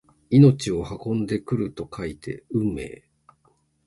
[0.31, 3.03] 命を運んでくると書いて運命！